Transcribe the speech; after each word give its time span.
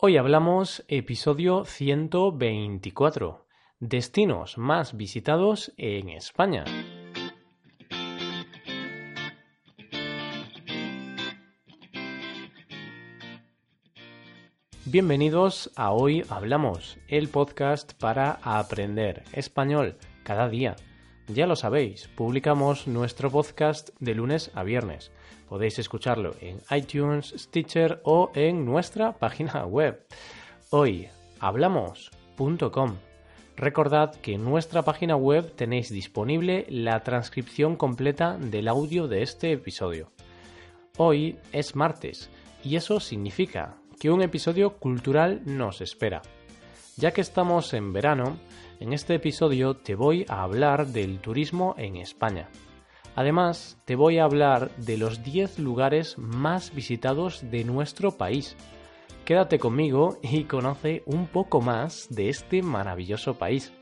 Hoy 0.00 0.16
hablamos 0.16 0.84
episodio 0.86 1.64
124, 1.64 3.48
destinos 3.80 4.56
más 4.56 4.96
visitados 4.96 5.72
en 5.76 6.10
España. 6.10 6.64
Bienvenidos 14.84 15.72
a 15.74 15.90
Hoy 15.90 16.24
Hablamos, 16.28 16.98
el 17.08 17.28
podcast 17.28 17.94
para 17.94 18.38
aprender 18.44 19.24
español 19.32 19.96
cada 20.22 20.48
día. 20.48 20.76
Ya 21.26 21.48
lo 21.48 21.56
sabéis, 21.56 22.06
publicamos 22.06 22.86
nuestro 22.86 23.32
podcast 23.32 23.90
de 23.98 24.14
lunes 24.14 24.52
a 24.54 24.62
viernes. 24.62 25.10
Podéis 25.48 25.78
escucharlo 25.78 26.34
en 26.40 26.60
iTunes, 26.70 27.34
Stitcher 27.36 28.00
o 28.04 28.30
en 28.34 28.64
nuestra 28.64 29.12
página 29.12 29.64
web. 29.64 30.06
Hoy 30.70 31.08
hablamos.com. 31.40 32.96
Recordad 33.56 34.14
que 34.16 34.34
en 34.34 34.44
nuestra 34.44 34.82
página 34.82 35.16
web 35.16 35.52
tenéis 35.56 35.90
disponible 35.90 36.66
la 36.68 37.02
transcripción 37.02 37.76
completa 37.76 38.36
del 38.38 38.68
audio 38.68 39.08
de 39.08 39.22
este 39.22 39.52
episodio. 39.52 40.12
Hoy 40.96 41.38
es 41.52 41.74
martes 41.74 42.30
y 42.62 42.76
eso 42.76 43.00
significa 43.00 43.76
que 43.98 44.10
un 44.10 44.22
episodio 44.22 44.76
cultural 44.76 45.40
nos 45.44 45.80
espera. 45.80 46.22
Ya 46.96 47.12
que 47.12 47.20
estamos 47.20 47.72
en 47.74 47.92
verano, 47.92 48.36
en 48.80 48.92
este 48.92 49.14
episodio 49.14 49.74
te 49.74 49.94
voy 49.94 50.26
a 50.28 50.42
hablar 50.42 50.88
del 50.88 51.20
turismo 51.20 51.74
en 51.78 51.96
España. 51.96 52.48
Además, 53.16 53.78
te 53.84 53.96
voy 53.96 54.18
a 54.18 54.24
hablar 54.24 54.70
de 54.76 54.96
los 54.96 55.22
10 55.22 55.58
lugares 55.58 56.16
más 56.18 56.74
visitados 56.74 57.50
de 57.50 57.64
nuestro 57.64 58.12
país. 58.12 58.56
Quédate 59.24 59.58
conmigo 59.58 60.18
y 60.22 60.44
conoce 60.44 61.02
un 61.04 61.26
poco 61.26 61.60
más 61.60 62.06
de 62.10 62.28
este 62.28 62.62
maravilloso 62.62 63.34
país. 63.34 63.72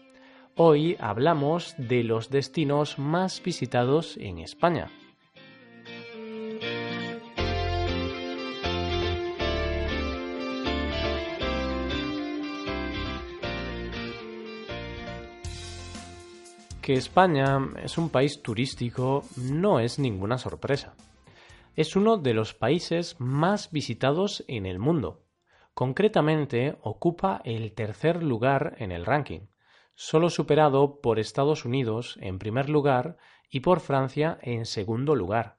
Hoy 0.57 0.97
hablamos 0.99 1.75
de 1.77 2.03
los 2.03 2.31
destinos 2.31 2.99
más 2.99 3.43
visitados 3.43 4.17
en 4.17 4.39
España. 4.39 4.91
Que 16.87 16.95
España 16.95 17.59
es 17.83 17.99
un 17.99 18.11
país 18.11 18.43
turístico 18.43 19.25
no 19.37 19.81
es 19.81 19.99
ninguna 19.99 20.39
sorpresa. 20.39 20.95
Es 21.75 21.97
uno 21.97 22.17
de 22.17 22.33
los 22.33 22.55
países 22.55 23.17
más 23.19 23.73
visitados 23.73 24.45
en 24.47 24.67
el 24.67 24.79
mundo. 24.79 25.25
Concretamente, 25.75 26.79
ocupa 26.83 27.43
el 27.45 27.73
tercer 27.73 28.23
lugar 28.23 28.77
en 28.79 28.93
el 28.93 29.05
ranking, 29.05 29.49
solo 29.97 30.31
superado 30.31 31.01
por 31.01 31.19
Estados 31.19 31.65
Unidos 31.65 32.21
en 32.21 32.39
primer 32.39 32.69
lugar 32.69 33.17
y 33.51 33.59
por 33.59 33.81
Francia 33.81 34.39
en 34.41 34.65
segundo 34.65 35.17
lugar. 35.17 35.59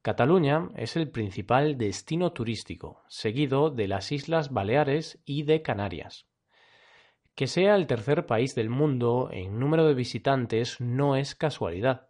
Cataluña 0.00 0.68
es 0.76 0.94
el 0.94 1.10
principal 1.10 1.76
destino 1.76 2.32
turístico, 2.32 3.02
seguido 3.08 3.70
de 3.70 3.88
las 3.88 4.12
Islas 4.12 4.52
Baleares 4.52 5.20
y 5.24 5.42
de 5.42 5.60
Canarias. 5.60 6.28
Que 7.34 7.46
sea 7.46 7.76
el 7.76 7.86
tercer 7.86 8.26
país 8.26 8.54
del 8.54 8.68
mundo 8.68 9.30
en 9.32 9.58
número 9.58 9.86
de 9.86 9.94
visitantes 9.94 10.80
no 10.80 11.16
es 11.16 11.34
casualidad. 11.34 12.08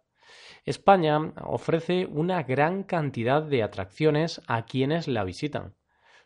España 0.65 1.33
ofrece 1.41 2.05
una 2.05 2.43
gran 2.43 2.83
cantidad 2.83 3.41
de 3.41 3.63
atracciones 3.63 4.41
a 4.47 4.65
quienes 4.65 5.07
la 5.07 5.23
visitan. 5.23 5.75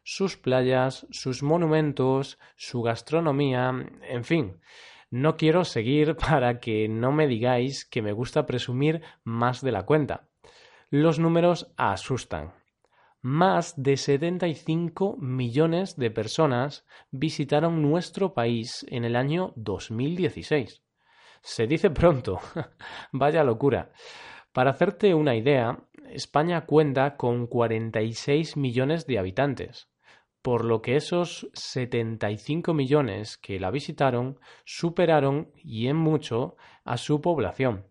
Sus 0.04 0.38
playas, 0.38 1.06
sus 1.12 1.44
monumentos, 1.44 2.40
su 2.56 2.82
gastronomía, 2.82 3.72
en 4.08 4.24
fin. 4.24 4.60
No 5.10 5.38
quiero 5.38 5.64
seguir 5.64 6.16
para 6.30 6.60
que 6.60 6.88
no 6.88 7.12
me 7.12 7.28
digáis 7.28 7.86
que 7.86 8.02
me 8.02 8.14
gusta 8.14 8.46
presumir 8.46 9.02
más 9.24 9.62
de 9.62 9.72
la 9.72 9.84
cuenta. 9.84 10.28
Los 10.90 11.20
números 11.20 11.74
asustan 11.78 12.54
más 13.22 13.74
de 13.82 13.98
75 13.98 15.18
millones 15.18 15.96
de 15.98 16.12
personas 16.12 16.86
visitaron 17.12 17.82
nuestro 17.82 18.34
país 18.34 18.86
en 18.90 19.06
el 19.06 19.16
año 19.16 19.54
2016. 19.56 20.84
Se 21.42 21.68
dice 21.68 21.90
pronto, 21.90 22.40
vaya 23.12 23.44
locura. 23.44 23.92
Para 24.52 24.72
hacerte 24.72 25.14
una 25.14 25.36
idea, 25.36 25.80
España 26.10 26.66
cuenta 26.66 27.18
con 27.18 27.48
46 27.48 28.56
millones 28.58 29.08
de 29.08 29.20
habitantes, 29.20 29.90
por 30.42 30.64
lo 30.64 30.82
que 30.82 30.96
esos 30.96 31.50
75 31.54 32.74
millones 32.74 33.38
que 33.38 33.60
la 33.60 33.72
visitaron 33.72 34.40
superaron 34.64 35.52
y 35.56 35.88
en 35.88 35.98
mucho 35.98 36.56
a 36.86 36.98
su 36.98 37.20
población. 37.20 37.88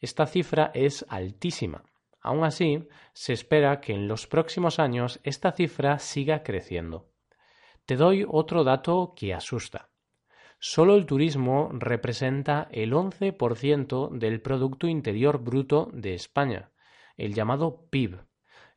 Esta 0.00 0.26
cifra 0.26 0.70
es 0.74 1.04
altísima 1.08 1.84
Aún 2.22 2.44
así, 2.44 2.88
se 3.12 3.32
espera 3.32 3.80
que 3.80 3.92
en 3.92 4.06
los 4.08 4.26
próximos 4.26 4.78
años 4.78 5.20
esta 5.24 5.52
cifra 5.52 5.98
siga 5.98 6.42
creciendo. 6.42 7.10
Te 7.84 7.96
doy 7.96 8.24
otro 8.28 8.62
dato 8.62 9.12
que 9.16 9.34
asusta. 9.34 9.90
Solo 10.58 10.94
el 10.94 11.06
turismo 11.06 11.70
representa 11.72 12.68
el 12.70 12.92
11% 12.92 14.10
del 14.10 14.40
Producto 14.40 14.86
Interior 14.86 15.38
Bruto 15.42 15.90
de 15.92 16.14
España, 16.14 16.70
el 17.16 17.34
llamado 17.34 17.88
PIB. 17.90 18.20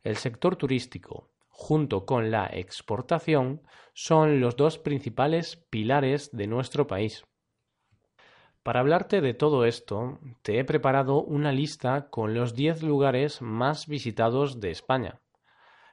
El 0.02 0.16
sector 0.16 0.56
turístico, 0.56 1.30
junto 1.48 2.04
con 2.04 2.32
la 2.32 2.46
exportación, 2.46 3.62
son 3.94 4.40
los 4.40 4.56
dos 4.56 4.78
principales 4.78 5.56
pilares 5.70 6.30
de 6.32 6.48
nuestro 6.48 6.88
país. 6.88 7.24
Para 8.66 8.80
hablarte 8.80 9.20
de 9.20 9.32
todo 9.32 9.64
esto, 9.64 10.18
te 10.42 10.58
he 10.58 10.64
preparado 10.64 11.22
una 11.22 11.52
lista 11.52 12.10
con 12.10 12.34
los 12.34 12.56
10 12.56 12.82
lugares 12.82 13.40
más 13.40 13.86
visitados 13.86 14.58
de 14.58 14.72
España. 14.72 15.20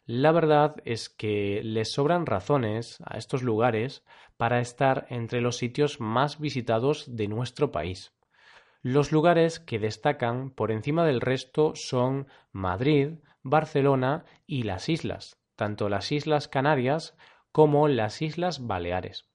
La 0.08 0.32
verdad 0.32 0.78
es 0.84 1.08
que 1.08 1.62
les 1.64 1.92
sobran 1.92 2.26
razones 2.26 2.98
a 3.06 3.20
estos 3.20 3.44
lugares 3.44 4.04
para 4.38 4.60
estar 4.60 5.06
entre 5.12 5.40
los 5.40 5.58
sitios 5.58 6.00
más 6.00 6.40
visitados 6.40 7.16
de 7.16 7.28
nuestro 7.28 7.72
país. 7.72 8.12
Los 8.82 9.12
lugares 9.12 9.60
que 9.60 9.78
destacan 9.78 10.50
por 10.50 10.72
encima 10.72 11.06
del 11.06 11.22
resto 11.22 11.76
son 11.76 12.26
Madrid, 12.52 13.20
Barcelona 13.44 14.26
y 14.48 14.64
las 14.64 14.90
islas, 14.90 15.38
tanto 15.56 15.90
las 15.90 16.12
Islas 16.12 16.48
Canarias 16.48 17.16
como 17.52 17.88
las 17.88 18.24
Islas 18.24 18.66
Baleares. 18.66 19.32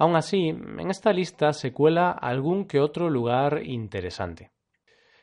Aun 0.00 0.14
así, 0.14 0.50
en 0.50 0.90
esta 0.90 1.12
lista 1.12 1.52
se 1.52 1.72
cuela 1.72 2.12
algún 2.12 2.66
que 2.66 2.78
otro 2.78 3.10
lugar 3.10 3.62
interesante. 3.64 4.52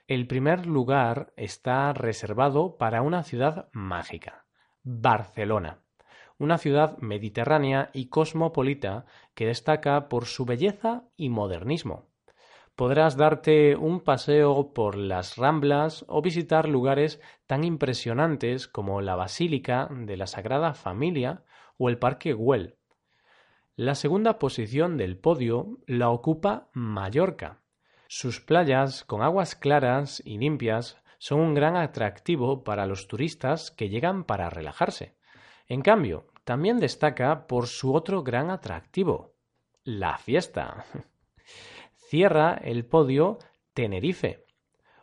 El 0.05 0.27
primer 0.27 0.65
lugar 0.65 1.31
está 1.37 1.93
reservado 1.93 2.77
para 2.77 3.01
una 3.01 3.23
ciudad 3.23 3.69
mágica, 3.71 4.45
Barcelona, 4.83 5.79
una 6.37 6.57
ciudad 6.57 6.97
mediterránea 6.97 7.89
y 7.93 8.09
cosmopolita 8.09 9.05
que 9.33 9.45
destaca 9.45 10.09
por 10.09 10.25
su 10.25 10.43
belleza 10.43 11.05
y 11.15 11.29
modernismo. 11.29 12.09
Podrás 12.75 13.15
darte 13.15 13.77
un 13.77 14.01
paseo 14.01 14.73
por 14.73 14.97
las 14.97 15.37
Ramblas 15.37 16.03
o 16.09 16.21
visitar 16.21 16.67
lugares 16.67 17.21
tan 17.47 17.63
impresionantes 17.63 18.67
como 18.67 18.99
la 18.99 19.15
Basílica 19.15 19.87
de 19.89 20.17
la 20.17 20.27
Sagrada 20.27 20.73
Familia 20.73 21.45
o 21.77 21.87
el 21.87 21.97
Parque 21.97 22.33
Güell. 22.33 22.75
La 23.77 23.93
segunda 23.93 24.39
posición 24.39 24.95
del 24.95 25.17
podio 25.17 25.79
la 25.85 26.09
ocupa 26.09 26.69
Mallorca. 26.71 27.59
Sus 28.07 28.39
playas, 28.39 29.03
con 29.03 29.21
aguas 29.21 29.53
claras 29.53 30.23
y 30.23 30.37
limpias, 30.37 30.97
son 31.17 31.41
un 31.41 31.53
gran 31.53 31.75
atractivo 31.75 32.63
para 32.63 32.85
los 32.85 33.09
turistas 33.09 33.71
que 33.71 33.89
llegan 33.89 34.23
para 34.23 34.49
relajarse. 34.49 35.17
En 35.67 35.81
cambio, 35.81 36.27
también 36.45 36.79
destaca 36.79 37.47
por 37.47 37.67
su 37.67 37.93
otro 37.93 38.23
gran 38.23 38.49
atractivo, 38.49 39.33
la 39.83 40.17
fiesta. 40.19 40.85
Cierra 41.95 42.53
el 42.53 42.85
podio 42.85 43.39
Tenerife, 43.73 44.45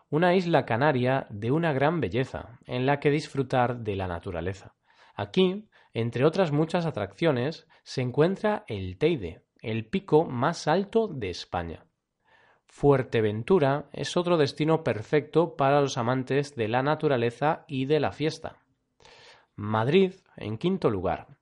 una 0.08 0.34
isla 0.34 0.64
canaria 0.64 1.26
de 1.28 1.50
una 1.50 1.74
gran 1.74 2.00
belleza, 2.00 2.58
en 2.64 2.86
la 2.86 3.00
que 3.00 3.10
disfrutar 3.10 3.80
de 3.80 3.96
la 3.96 4.06
naturaleza. 4.06 4.74
Aquí 5.14 5.68
entre 5.94 6.24
otras 6.24 6.52
muchas 6.52 6.86
atracciones, 6.86 7.66
se 7.82 8.00
encuentra 8.02 8.64
el 8.66 8.98
Teide, 8.98 9.42
el 9.60 9.86
pico 9.86 10.24
más 10.24 10.66
alto 10.66 11.08
de 11.08 11.30
España. 11.30 11.86
Fuerteventura 12.66 13.90
es 13.92 14.16
otro 14.16 14.38
destino 14.38 14.82
perfecto 14.82 15.56
para 15.56 15.80
los 15.80 15.98
amantes 15.98 16.56
de 16.56 16.68
la 16.68 16.82
naturaleza 16.82 17.64
y 17.68 17.84
de 17.84 18.00
la 18.00 18.12
fiesta. 18.12 18.62
Madrid, 19.54 20.14
en 20.36 20.56
quinto 20.56 20.88
lugar. 20.88 21.38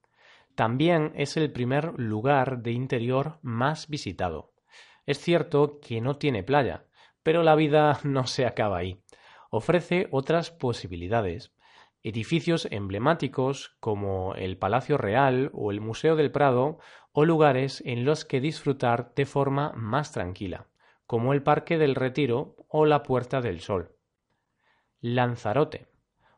También 0.57 1.13
es 1.15 1.37
el 1.37 1.53
primer 1.53 1.95
lugar 1.99 2.63
de 2.63 2.73
interior 2.73 3.39
más 3.43 3.89
visitado. 3.89 4.53
Es 5.07 5.19
cierto 5.19 5.79
que 5.81 6.01
no 6.01 6.17
tiene 6.17 6.43
playa, 6.43 6.87
pero 7.23 7.45
la 7.45 7.55
vida 7.55 8.01
no 8.05 8.27
se 8.27 8.45
acaba 8.45 8.79
ahí. 8.79 9.01
Ofrece 9.51 10.09
otras 10.11 10.51
posibilidades 10.51 11.53
edificios 12.03 12.67
emblemáticos 12.71 13.77
como 13.81 14.35
el 14.35 14.57
Palacio 14.57 14.97
Real 14.97 15.51
o 15.53 15.71
el 15.71 15.81
Museo 15.81 16.17
del 16.17 16.31
Prado 16.31 16.79
o 17.13 17.25
lugares 17.25 17.83
en 17.85 18.05
los 18.05 18.25
que 18.25 18.41
disfrutar 18.41 19.13
de 19.15 19.27
forma 19.27 19.73
más 19.75 20.13
tranquila, 20.13 20.69
como 21.07 21.33
el 21.33 21.43
Parque 21.43 21.79
del 21.79 21.95
Retiro 21.95 22.57
o 22.69 22.87
la 22.87 23.03
Puerta 23.03 23.41
del 23.41 23.61
Sol. 23.61 23.97
Lanzarote. 25.01 25.89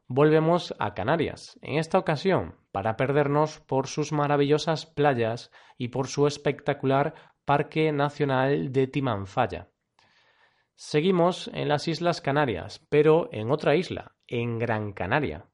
Volvemos 0.07 0.75
a 0.79 0.95
Canarias, 0.95 1.59
en 1.63 1.79
esta 1.79 1.99
ocasión 1.99 2.57
para 2.71 2.97
perdernos 2.97 3.61
por 3.61 3.87
sus 3.87 4.13
maravillosas 4.13 4.87
playas 4.87 5.51
y 5.79 5.89
por 5.89 6.09
su 6.09 6.27
espectacular 6.27 7.15
Parque 7.45 7.93
Nacional 7.93 8.73
de 8.73 8.87
Timanfaya. 8.87 9.69
Seguimos 10.75 11.49
en 11.55 11.69
las 11.69 11.87
Islas 11.87 12.21
Canarias, 12.21 12.85
pero 12.89 13.29
en 13.33 13.51
otra 13.51 13.77
isla, 13.77 14.17
en 14.27 14.59
Gran 14.59 14.93
Canaria. 14.93 15.52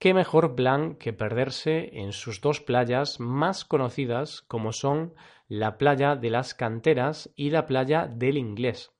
¿Qué 0.00 0.14
mejor 0.14 0.54
plan 0.54 0.94
que 0.94 1.12
perderse 1.12 1.90
en 1.92 2.14
sus 2.14 2.40
dos 2.40 2.62
playas 2.62 3.20
más 3.20 3.66
conocidas 3.66 4.40
como 4.40 4.72
son 4.72 5.12
la 5.46 5.76
playa 5.76 6.16
de 6.16 6.30
las 6.30 6.54
canteras 6.54 7.30
y 7.36 7.50
la 7.50 7.66
playa 7.66 8.06
del 8.06 8.38
inglés? 8.38 8.92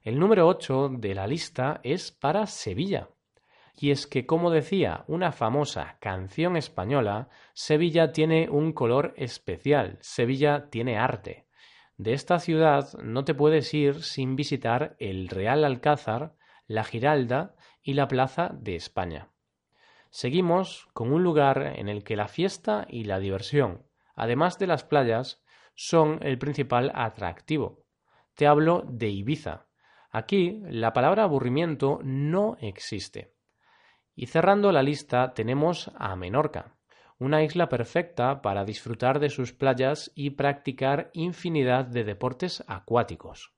El 0.00 0.18
número 0.18 0.48
8 0.48 0.92
de 0.96 1.14
la 1.14 1.26
lista 1.26 1.78
es 1.82 2.10
para 2.10 2.46
Sevilla. 2.46 3.10
Y 3.78 3.90
es 3.90 4.06
que, 4.06 4.24
como 4.24 4.50
decía 4.50 5.04
una 5.08 5.30
famosa 5.30 5.98
canción 6.00 6.56
española, 6.56 7.28
Sevilla 7.52 8.10
tiene 8.10 8.48
un 8.48 8.72
color 8.72 9.12
especial, 9.18 9.98
Sevilla 10.00 10.70
tiene 10.70 10.96
arte. 10.96 11.48
De 11.98 12.14
esta 12.14 12.38
ciudad 12.38 12.94
no 13.02 13.26
te 13.26 13.34
puedes 13.34 13.74
ir 13.74 14.02
sin 14.02 14.36
visitar 14.36 14.96
el 14.98 15.28
Real 15.28 15.66
Alcázar, 15.66 16.34
la 16.66 16.82
Giralda 16.82 17.56
y 17.82 17.92
la 17.92 18.08
Plaza 18.08 18.52
de 18.54 18.74
España. 18.76 19.28
Seguimos 20.14 20.86
con 20.92 21.12
un 21.12 21.24
lugar 21.24 21.74
en 21.74 21.88
el 21.88 22.04
que 22.04 22.14
la 22.14 22.28
fiesta 22.28 22.86
y 22.88 23.02
la 23.02 23.18
diversión, 23.18 23.82
además 24.14 24.60
de 24.60 24.68
las 24.68 24.84
playas, 24.84 25.42
son 25.74 26.20
el 26.22 26.38
principal 26.38 26.92
atractivo. 26.94 27.84
Te 28.34 28.46
hablo 28.46 28.84
de 28.88 29.08
Ibiza. 29.08 29.66
Aquí 30.12 30.62
la 30.70 30.92
palabra 30.92 31.24
aburrimiento 31.24 31.98
no 32.04 32.56
existe. 32.60 33.34
Y 34.14 34.26
cerrando 34.26 34.70
la 34.70 34.84
lista 34.84 35.34
tenemos 35.34 35.90
a 35.96 36.14
Menorca, 36.14 36.76
una 37.18 37.42
isla 37.42 37.68
perfecta 37.68 38.40
para 38.40 38.64
disfrutar 38.64 39.18
de 39.18 39.30
sus 39.30 39.52
playas 39.52 40.12
y 40.14 40.30
practicar 40.30 41.10
infinidad 41.12 41.86
de 41.86 42.04
deportes 42.04 42.62
acuáticos. 42.68 43.52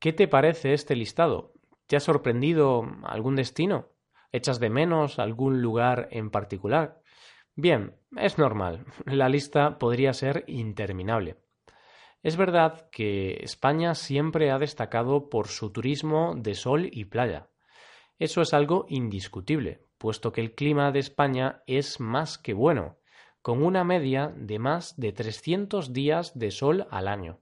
¿Qué 0.00 0.12
te 0.12 0.26
parece 0.26 0.72
este 0.72 0.96
listado? 0.96 1.52
¿Te 1.86 1.94
ha 1.94 2.00
sorprendido 2.00 2.82
algún 3.04 3.36
destino? 3.36 3.93
¿Echas 4.34 4.58
de 4.58 4.68
menos 4.68 5.20
algún 5.20 5.62
lugar 5.62 6.08
en 6.10 6.28
particular? 6.28 7.00
Bien, 7.54 7.94
es 8.16 8.36
normal. 8.36 8.84
La 9.06 9.28
lista 9.28 9.78
podría 9.78 10.12
ser 10.12 10.42
interminable. 10.48 11.36
Es 12.20 12.36
verdad 12.36 12.88
que 12.90 13.38
España 13.44 13.94
siempre 13.94 14.50
ha 14.50 14.58
destacado 14.58 15.28
por 15.28 15.46
su 15.46 15.70
turismo 15.70 16.34
de 16.36 16.56
sol 16.56 16.88
y 16.90 17.04
playa. 17.04 17.48
Eso 18.18 18.42
es 18.42 18.52
algo 18.54 18.86
indiscutible, 18.88 19.86
puesto 19.98 20.32
que 20.32 20.40
el 20.40 20.56
clima 20.56 20.90
de 20.90 20.98
España 20.98 21.62
es 21.68 22.00
más 22.00 22.36
que 22.36 22.54
bueno, 22.54 22.98
con 23.40 23.62
una 23.62 23.84
media 23.84 24.34
de 24.34 24.58
más 24.58 24.96
de 24.96 25.12
300 25.12 25.92
días 25.92 26.36
de 26.36 26.50
sol 26.50 26.88
al 26.90 27.06
año. 27.06 27.38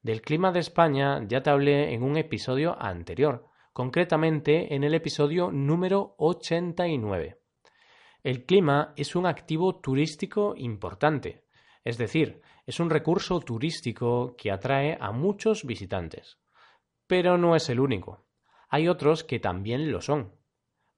Del 0.00 0.22
clima 0.22 0.52
de 0.52 0.60
España 0.60 1.22
ya 1.28 1.42
te 1.42 1.50
hablé 1.50 1.92
en 1.92 2.02
un 2.02 2.16
episodio 2.16 2.80
anterior, 2.80 3.50
concretamente 3.74 4.72
en 4.76 4.84
el 4.84 4.94
episodio 4.94 5.50
número 5.50 6.14
89. 6.18 7.40
El 8.22 8.46
clima 8.46 8.94
es 8.96 9.16
un 9.16 9.26
activo 9.26 9.80
turístico 9.80 10.54
importante, 10.56 11.44
es 11.82 11.98
decir, 11.98 12.40
es 12.66 12.78
un 12.78 12.88
recurso 12.88 13.40
turístico 13.40 14.36
que 14.38 14.52
atrae 14.52 14.96
a 15.00 15.10
muchos 15.10 15.64
visitantes. 15.64 16.38
Pero 17.08 17.36
no 17.36 17.56
es 17.56 17.68
el 17.68 17.80
único. 17.80 18.24
Hay 18.68 18.86
otros 18.86 19.24
que 19.24 19.40
también 19.40 19.90
lo 19.90 20.00
son. 20.00 20.36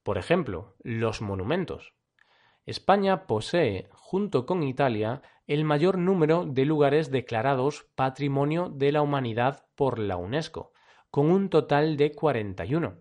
Por 0.03 0.19
ejemplo, 0.19 0.75
los 0.83 1.23
monumentos. 1.23 1.95
España 2.67 3.25
posee, 3.25 3.89
junto 3.91 4.45
con 4.45 4.61
Italia, 4.61 5.23
el 5.47 5.65
mayor 5.65 5.97
número 5.97 6.45
de 6.45 6.65
lugares 6.65 7.09
declarados 7.09 7.87
Patrimonio 7.95 8.69
de 8.69 8.91
la 8.91 9.01
Humanidad 9.01 9.65
por 9.75 9.97
la 9.97 10.17
UNESCO, 10.17 10.73
con 11.09 11.31
un 11.31 11.49
total 11.49 11.97
de 11.97 12.11
41. 12.11 12.99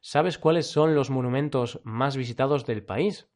¿Sabes 0.00 0.38
cuáles 0.38 0.66
son 0.66 0.94
los 0.94 1.10
monumentos 1.10 1.80
más 1.84 2.16
visitados 2.16 2.66
del 2.66 2.84
país? 2.84 3.28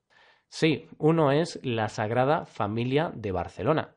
Sí, 0.49 0.89
uno 0.99 1.33
es 1.33 1.61
la 1.63 1.89
Sagrada 1.89 2.47
Familia 2.47 3.13
de 3.15 3.33
Barcelona 3.33 3.97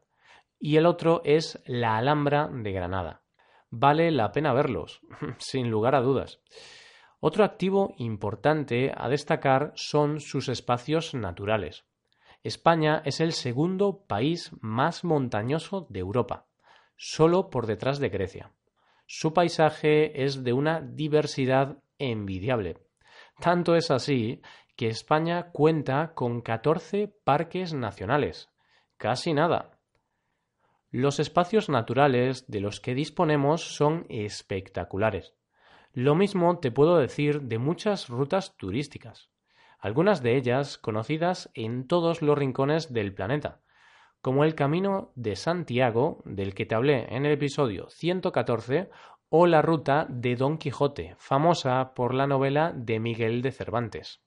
y 0.60 0.78
el 0.78 0.86
otro 0.86 1.22
es 1.26 1.62
la 1.66 1.98
Alhambra 1.98 2.48
de 2.52 2.72
Granada. 2.72 3.24
Vale 3.70 4.12
la 4.12 4.32
pena 4.32 4.54
verlos, 4.54 5.02
sin 5.38 5.72
lugar 5.72 5.96
a 5.96 6.02
dudas. 6.02 6.40
Otro 7.20 7.44
activo 7.44 7.94
importante 7.98 8.92
a 8.96 9.10
destacar 9.10 9.72
son 9.76 10.20
sus 10.20 10.50
espacios 10.50 11.14
naturales. 11.14 11.86
España 12.44 13.02
es 13.06 13.20
el 13.20 13.34
segundo 13.34 14.06
país 14.08 14.52
más 14.62 15.04
montañoso 15.04 15.88
de 15.90 16.00
Europa, 16.00 16.48
solo 16.98 17.50
por 17.50 17.68
detrás 17.68 18.00
de 18.00 18.10
Grecia. 18.10 18.52
Su 19.14 19.34
paisaje 19.34 20.24
es 20.24 20.42
de 20.46 20.54
una 20.54 20.80
diversidad 20.80 21.84
envidiable. 22.00 22.78
Tanto 23.42 23.76
es 23.76 23.92
así 23.92 24.42
que 24.78 24.88
España 24.88 25.52
cuenta 25.52 26.14
con 26.14 26.40
14 26.40 27.14
parques 27.26 27.74
nacionales. 27.74 28.50
Casi 28.96 29.34
nada. 29.34 29.78
Los 30.92 31.20
espacios 31.20 31.68
naturales 31.68 32.50
de 32.50 32.62
los 32.62 32.80
que 32.80 32.96
disponemos 32.96 33.76
son 33.76 34.06
espectaculares. 34.08 35.34
Lo 35.92 36.16
mismo 36.16 36.60
te 36.60 36.72
puedo 36.72 36.98
decir 36.98 37.42
de 37.42 37.58
muchas 37.58 38.08
rutas 38.08 38.56
turísticas, 38.56 39.30
algunas 39.78 40.24
de 40.24 40.38
ellas 40.38 40.78
conocidas 40.78 41.52
en 41.54 41.86
todos 41.86 42.22
los 42.22 42.38
rincones 42.38 42.94
del 42.94 43.14
planeta, 43.14 43.61
como 44.22 44.44
el 44.44 44.56
Camino 44.56 45.12
de 45.16 45.36
Santiago, 45.36 46.22
del 46.26 46.54
que 46.54 46.66
te 46.66 46.76
hablé 46.76 47.08
en 47.16 47.26
el 47.26 47.34
episodio 47.34 47.90
114, 47.90 48.90
o 49.30 49.48
la 49.48 49.62
Ruta 49.62 50.06
de 50.10 50.36
Don 50.36 50.58
Quijote, 50.58 51.16
famosa 51.18 51.94
por 51.94 52.14
la 52.14 52.28
novela 52.28 52.74
de 52.76 53.00
Miguel 53.00 53.42
de 53.42 53.52
Cervantes. 53.52 54.22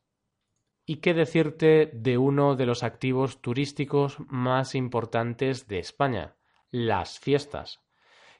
¿Y 0.86 0.96
qué 0.96 1.14
decirte 1.14 1.90
de 1.92 2.18
uno 2.18 2.56
de 2.56 2.66
los 2.66 2.82
activos 2.82 3.40
turísticos 3.40 4.18
más 4.28 4.74
importantes 4.74 5.68
de 5.68 5.78
España? 5.78 6.36
Las 6.70 7.18
fiestas. 7.20 7.80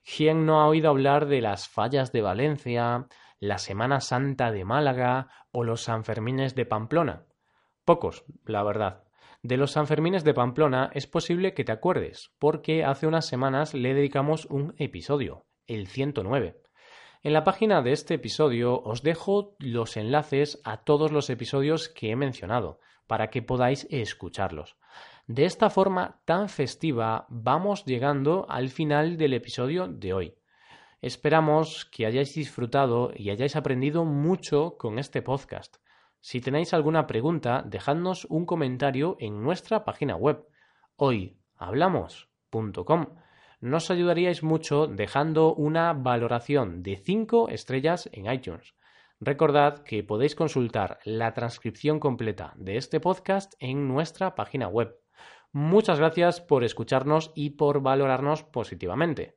¿Quién 0.05 0.45
no 0.45 0.61
ha 0.61 0.69
oído 0.69 0.91
hablar 0.91 1.27
de 1.27 1.41
las 1.41 1.69
fallas 1.69 2.13
de 2.13 2.21
Valencia, 2.21 3.07
la 3.39 3.59
Semana 3.59 4.01
Santa 4.01 4.51
de 4.51 4.65
Málaga 4.65 5.29
o 5.53 5.65
los 5.65 5.85
Sanfermines 5.85 6.55
de 6.55 6.67
Pamplona? 6.67 7.27
Pocos, 7.85 8.25
la 8.45 8.63
verdad. 8.63 9.04
De 9.45 9.59
los 9.59 9.73
Sanfermines 9.73 10.25
de 10.25 10.33
Pamplona 10.33 10.91
es 10.95 11.07
posible 11.07 11.53
que 11.53 11.65
te 11.65 11.73
acuerdes, 11.73 12.31
porque 12.39 12.83
hace 12.83 13.07
unas 13.07 13.27
semanas 13.27 13.75
le 13.75 13.93
dedicamos 13.93 14.47
un 14.47 14.75
episodio, 14.79 15.45
el 15.67 15.87
109. 15.87 16.63
En 17.23 17.35
la 17.35 17.45
página 17.45 17.83
de 17.83 17.93
este 17.93 18.15
episodio 18.15 18.81
os 18.81 19.03
dejo 19.03 19.55
los 19.59 19.99
enlaces 19.99 20.63
a 20.65 20.79
todos 20.79 21.13
los 21.13 21.29
episodios 21.29 21.91
que 21.91 22.11
he 22.11 22.17
mencionado, 22.17 22.81
para 23.07 23.29
que 23.29 23.43
podáis 23.43 23.87
escucharlos. 23.91 24.79
De 25.27 25.45
esta 25.45 25.69
forma 25.69 26.23
tan 26.25 26.49
festiva 26.49 27.27
vamos 27.29 27.85
llegando 27.85 28.47
al 28.49 28.71
final 28.71 29.19
del 29.19 29.35
episodio 29.35 29.89
de 29.89 30.15
hoy. 30.15 30.35
Esperamos 31.03 31.85
que 31.85 32.07
hayáis 32.07 32.35
disfrutado 32.35 33.13
y 33.15 33.29
hayáis 33.29 33.57
aprendido 33.57 34.07
mucho 34.07 34.79
con 34.79 34.99
este 34.99 35.21
podcast. 35.21 35.84
Si 36.25 36.41
tenéis 36.41 36.73
alguna 36.73 37.07
pregunta, 37.07 37.63
dejadnos 37.67 38.25
un 38.31 38.47
comentario 38.47 39.19
en 39.21 39.43
nuestra 39.43 39.85
página 39.85 40.17
web 40.17 40.47
hoyhablamos.com. 40.97 43.07
Nos 43.61 43.91
ayudaríais 43.91 44.43
mucho 44.43 44.87
dejando 44.87 45.55
una 45.55 45.93
valoración 45.93 46.83
de 46.83 46.97
5 46.97 47.51
estrellas 47.51 48.09
en 48.11 48.33
iTunes. 48.33 48.75
Recordad 49.21 49.83
que 49.83 50.03
podéis 50.03 50.35
consultar 50.35 50.99
la 51.05 51.35
transcripción 51.35 52.01
completa 52.01 52.55
de 52.57 52.79
este 52.79 53.01
podcast 53.01 53.53
en 53.59 53.87
nuestra 53.87 54.35
página 54.35 54.67
web. 54.67 54.99
Muchas 55.53 55.99
gracias 55.99 56.41
por 56.41 56.65
escucharnos 56.65 57.33
y 57.35 57.51
por 57.51 57.83
valorarnos 57.83 58.45
positivamente. 58.45 59.35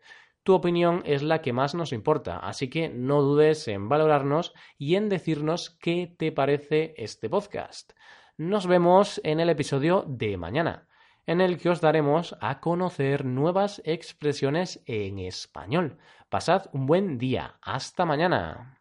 Tu 0.47 0.53
opinión 0.53 1.01
es 1.03 1.23
la 1.23 1.41
que 1.41 1.51
más 1.51 1.75
nos 1.75 1.91
importa, 1.91 2.37
así 2.37 2.69
que 2.69 2.87
no 2.87 3.21
dudes 3.21 3.67
en 3.67 3.89
valorarnos 3.89 4.53
y 4.77 4.95
en 4.95 5.09
decirnos 5.09 5.71
qué 5.71 6.15
te 6.17 6.31
parece 6.31 6.93
este 6.95 7.29
podcast. 7.29 7.91
Nos 8.37 8.65
vemos 8.65 9.19
en 9.25 9.41
el 9.41 9.49
episodio 9.49 10.05
de 10.07 10.37
mañana, 10.37 10.87
en 11.25 11.41
el 11.41 11.57
que 11.57 11.69
os 11.69 11.81
daremos 11.81 12.37
a 12.39 12.61
conocer 12.61 13.25
nuevas 13.25 13.81
expresiones 13.83 14.81
en 14.85 15.19
español. 15.19 15.97
Pasad 16.29 16.67
un 16.71 16.85
buen 16.85 17.17
día. 17.17 17.55
Hasta 17.61 18.05
mañana. 18.05 18.76